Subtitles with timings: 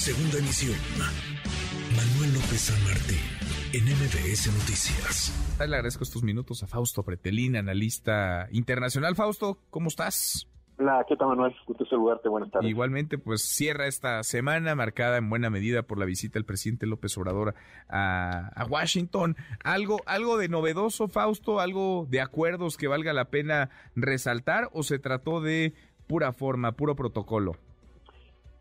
[0.00, 0.78] Segunda emisión.
[1.94, 3.20] Manuel López San Martín,
[3.74, 5.58] en MBS Noticias.
[5.58, 9.14] Le agradezco estos minutos a Fausto Pretelín, analista internacional.
[9.14, 10.48] Fausto, ¿cómo estás?
[10.78, 11.54] Hola, ¿qué tal Manuel?
[11.66, 12.70] Gusto saludarte, buenas tardes.
[12.70, 17.18] Igualmente, pues cierra esta semana marcada en buena medida por la visita del presidente López
[17.18, 17.54] Obrador
[17.90, 19.36] a, a, Washington.
[19.62, 21.60] ¿Algo, ¿Algo de novedoso, Fausto?
[21.60, 25.74] ¿Algo de acuerdos que valga la pena resaltar o se trató de
[26.06, 27.52] pura forma, puro protocolo?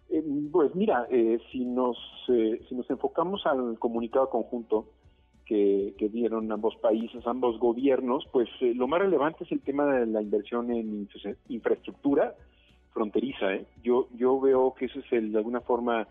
[0.09, 1.97] Eh, pues mira, eh, si, nos,
[2.29, 4.87] eh, si nos enfocamos al comunicado conjunto,
[5.49, 10.05] que, dieron ambos países, ambos gobiernos, pues eh, lo más relevante es el tema de
[10.05, 11.09] la inversión en
[11.47, 12.35] infraestructura
[12.91, 13.55] fronteriza.
[13.55, 13.65] ¿eh?
[13.83, 16.07] Yo, yo veo que eso es el, de alguna forma,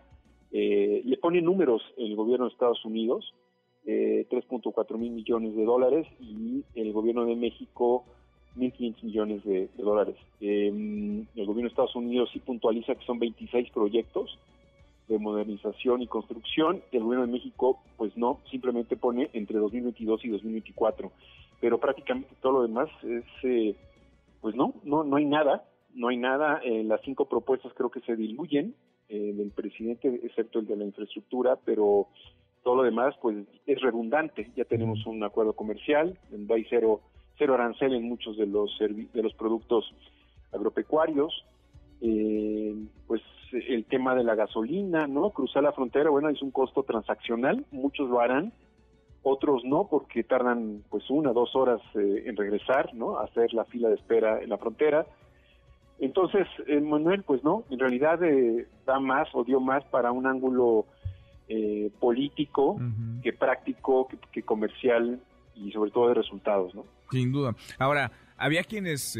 [0.51, 3.33] eh, le pone números el gobierno de Estados Unidos,
[3.85, 8.05] 3.4 mil millones de dólares y el gobierno de México
[8.59, 10.15] 1.500 millones de, de dólares.
[10.41, 14.37] el gobierno de Estados Unidos sí puntualiza que son 26 proyectos
[15.09, 16.81] de modernización y construcción.
[16.91, 21.11] El gobierno de México, pues no, simplemente pone entre 2022 y 2024.
[21.59, 23.75] Pero prácticamente todo lo demás es, eh,
[24.39, 26.61] pues no, no, no hay nada, no hay nada.
[26.63, 28.75] Eh, las cinco propuestas creo que se diluyen
[29.09, 32.07] eh, del presidente, excepto el de la infraestructura, pero
[32.63, 34.51] todo lo demás, pues es redundante.
[34.55, 37.01] Ya tenemos un acuerdo comercial, donde hay cero,
[37.39, 39.91] cero arancel en muchos de los de los productos
[40.51, 41.43] agropecuarios.
[42.01, 42.75] Eh,
[43.07, 45.31] pues el tema de la gasolina, ¿no?
[45.31, 48.53] Cruzar la frontera, bueno, es un costo transaccional, muchos lo harán,
[49.23, 53.19] otros no, porque tardan pues una, dos horas eh, en regresar, ¿no?
[53.19, 55.05] Hacer la fila de espera en la frontera.
[55.99, 60.27] Entonces, eh, Manuel, pues no, en realidad eh, da más o dio más para un
[60.27, 60.85] ángulo
[61.99, 62.79] político
[63.23, 65.19] que práctico, que, comercial
[65.59, 66.85] y sobre todo de resultados, ¿no?
[67.11, 67.55] Sin duda.
[67.77, 69.17] Ahora, había quienes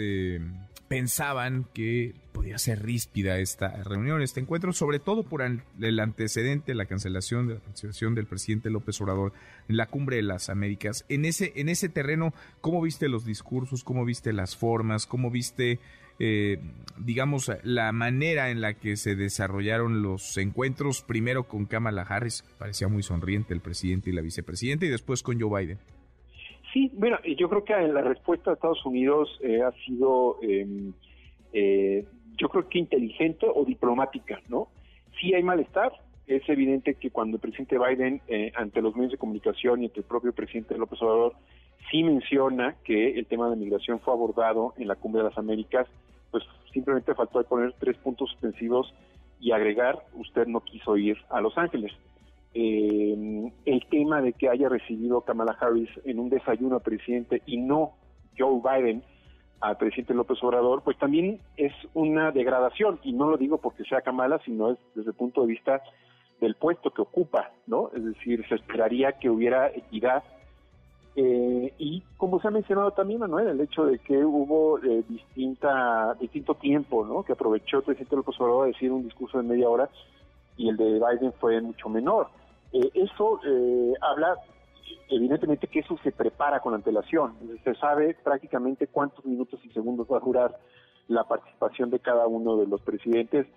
[0.89, 6.85] pensaban que podía ser ríspida esta reunión, este encuentro, sobre todo por el antecedente, la
[6.85, 9.31] cancelación de la participación del presidente López Obrador
[9.69, 11.05] en la cumbre de las Américas.
[11.07, 13.83] En ese, en ese terreno, ¿cómo viste los discursos?
[13.83, 15.05] ¿Cómo viste las formas?
[15.05, 15.79] ¿Cómo viste,
[16.17, 16.59] eh,
[16.97, 21.03] digamos, la manera en la que se desarrollaron los encuentros?
[21.03, 25.39] Primero con Kamala Harris, parecía muy sonriente el presidente y la vicepresidenta, y después con
[25.39, 25.79] Joe Biden.
[26.73, 30.93] Sí, bueno, yo creo que la respuesta de Estados Unidos eh, ha sido, em,
[31.51, 32.05] eh,
[32.37, 34.67] yo creo que inteligente o diplomática, ¿no?
[35.19, 35.91] Sí hay malestar,
[36.27, 40.01] es evidente que cuando el presidente Biden, eh, ante los medios de comunicación y ante
[40.01, 41.33] el propio presidente López Obrador,
[41.89, 45.87] sí menciona que el tema de migración fue abordado en la Cumbre de las Américas,
[46.29, 48.93] pues simplemente faltó poner tres puntos suspensivos
[49.39, 51.93] y agregar, usted no quiso ir a Los Ángeles
[52.53, 57.57] eh, el tema de que haya recibido Kamala Harris en un desayuno al presidente y
[57.57, 57.93] no
[58.37, 59.03] Joe Biden
[59.61, 64.01] al presidente López Obrador, pues también es una degradación, y no lo digo porque sea
[64.01, 65.81] Kamala, sino es desde el punto de vista
[66.39, 67.91] del puesto que ocupa, ¿no?
[67.93, 70.23] Es decir, se esperaría que hubiera equidad.
[71.15, 76.15] Eh, y como se ha mencionado también, Manuel, el hecho de que hubo eh, distinta,
[76.19, 77.23] distinto tiempo, ¿no?
[77.23, 79.89] Que aprovechó el presidente López Obrador a decir un discurso de media hora
[80.59, 82.27] y el de Biden fue mucho menor.
[82.73, 84.35] Eh, eso eh, habla
[85.09, 87.33] evidentemente que eso se prepara con antelación.
[87.63, 90.59] Se sabe prácticamente cuántos minutos y segundos va a durar
[91.07, 93.47] la participación de cada uno de los presidentes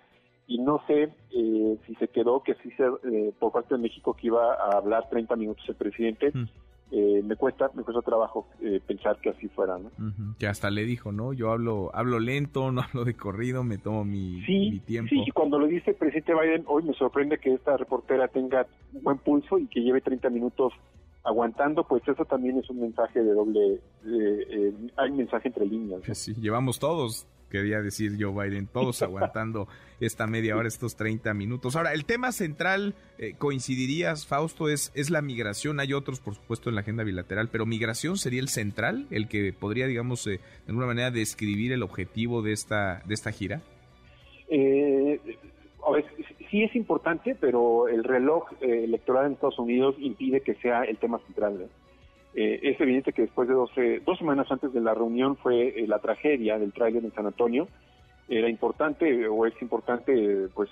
[0.47, 4.27] y no sé eh, si se quedó que sí se, por parte de México que
[4.27, 6.31] iba a hablar 30 minutos el presidente.
[6.33, 6.45] Mm.
[6.95, 9.89] Eh, me cuesta me cuesta trabajo eh, pensar que así fuera no
[10.37, 14.05] que hasta le dijo no yo hablo hablo lento no hablo de corrido me tomo
[14.05, 14.43] mi,
[14.85, 15.09] tiempo.
[15.09, 18.67] sí y cuando lo dice el presidente Biden hoy me sorprende que esta reportera tenga
[19.01, 20.71] buen pulso y que lleve 30 minutos
[21.23, 26.01] aguantando, pues eso también es un mensaje de doble, eh, hay mensaje entre líneas.
[26.11, 29.67] Sí, llevamos todos quería decir Joe Biden, todos aguantando
[29.99, 31.75] esta media hora, estos 30 minutos.
[31.75, 35.79] Ahora, el tema central, eh, coincidirías, Fausto, es, es la migración.
[35.79, 39.53] Hay otros, por supuesto, en la agenda bilateral, pero migración sería el central, el que
[39.53, 43.61] podría, digamos, eh, de alguna manera describir el objetivo de esta, de esta gira.
[44.49, 45.19] Eh,
[46.49, 50.97] sí es importante, pero el reloj eh, electoral en Estados Unidos impide que sea el
[50.97, 51.69] tema central.
[52.35, 55.87] Eh, es evidente que después de 12, dos semanas antes de la reunión fue eh,
[55.87, 57.67] la tragedia del tráiler en San Antonio.
[58.27, 60.69] Era importante o es importante pues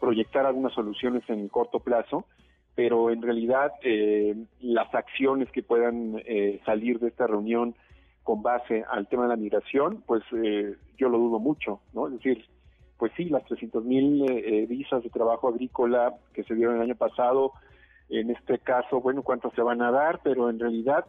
[0.00, 2.26] proyectar algunas soluciones en corto plazo,
[2.74, 3.70] pero en realidad
[4.60, 6.20] las acciones que puedan
[6.64, 7.76] salir de esta reunión
[8.24, 10.24] con base al tema de la migración, pues
[10.98, 12.08] yo lo dudo mucho, ¿no?
[12.08, 12.44] Es decir,
[12.98, 17.52] pues sí, las 300 mil visas de trabajo agrícola que se dieron el año pasado,
[18.08, 21.04] en este caso, bueno, cuántos se van a dar, pero en realidad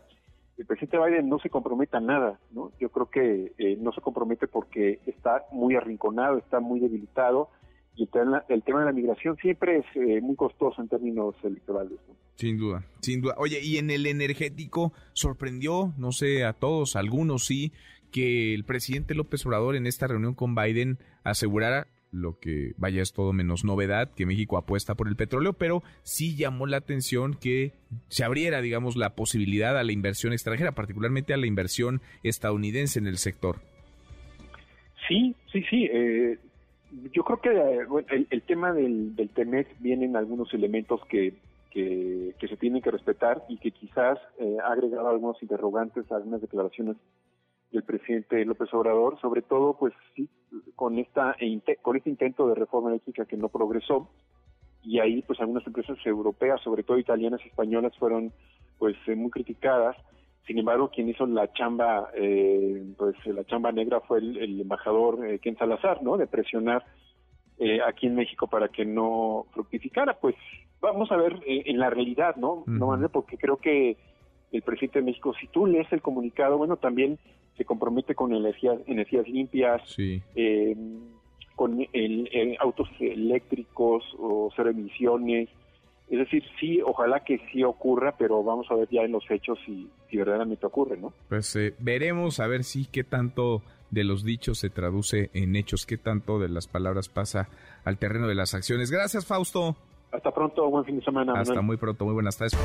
[0.57, 2.71] el presidente Biden no se compromete a nada, ¿no?
[2.79, 7.49] Yo creo que eh, no se compromete porque está muy arrinconado, está muy debilitado
[7.95, 11.35] y el tema, el tema de la migración siempre es eh, muy costoso en términos
[11.43, 11.99] electorales.
[12.35, 13.35] Sin duda, sin duda.
[13.37, 17.71] Oye, y en el energético sorprendió, no sé, a todos, algunos sí,
[18.11, 23.13] que el presidente López Obrador en esta reunión con Biden asegurara lo que vaya es
[23.13, 27.73] todo menos novedad, que México apuesta por el petróleo, pero sí llamó la atención que
[28.07, 33.07] se abriera, digamos, la posibilidad a la inversión extranjera, particularmente a la inversión estadounidense en
[33.07, 33.57] el sector.
[35.07, 35.89] Sí, sí, sí.
[35.91, 36.37] Eh,
[37.13, 41.33] yo creo que el, tema del, del TEMEC vienen algunos elementos que,
[41.71, 46.97] que, se tienen que respetar y que quizás eh, ha agregado algunos interrogantes algunas declaraciones
[47.71, 50.29] del presidente López Obrador, sobre todo pues sí,
[50.75, 51.35] con esta
[51.81, 54.09] con este intento de reforma eléctrica que no progresó
[54.83, 58.31] y ahí pues algunas empresas europeas, sobre todo italianas y españolas fueron
[58.77, 59.97] pues eh, muy criticadas.
[60.45, 65.39] Sin embargo, quien hizo la chamba eh, pues la chamba negra fue el, embajador eh,
[65.39, 66.15] Ken Salazar, ¿no?
[66.15, 66.85] De presionar
[67.59, 70.35] eh, aquí en México para que no fructificara, pues
[70.79, 72.63] vamos a ver en la realidad, ¿no?
[72.65, 73.97] No, porque creo que
[74.51, 77.19] el presidente de México, si tú lees el comunicado, bueno, también
[77.57, 80.75] se compromete con energías, energías limpias, eh,
[81.55, 85.49] con el, autos eléctricos o cero emisiones.
[86.09, 89.59] Es decir, sí, ojalá que sí ocurra, pero vamos a ver ya en los hechos
[89.65, 91.11] si, si verdaderamente ocurre, ¿no?
[91.27, 95.85] Pues eh, veremos a ver si qué tanto de los dichos se traduce en hechos,
[95.85, 97.49] qué tanto de las palabras pasa
[97.83, 98.91] al terreno de las acciones.
[98.91, 99.75] Gracias, Fausto.
[100.11, 101.33] Hasta pronto, buen fin de semana.
[101.35, 102.57] Hasta muy pronto, muy buenas tardes.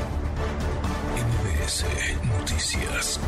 [1.15, 1.85] NBS
[2.39, 3.19] Noticias.